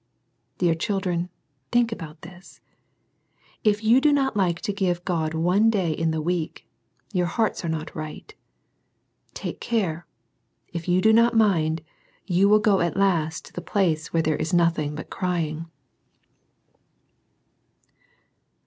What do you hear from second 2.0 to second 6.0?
this! If you do not like to give God one day